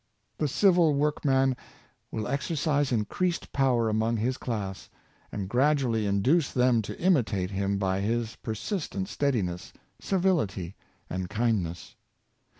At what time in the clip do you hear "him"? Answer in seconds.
7.51-7.77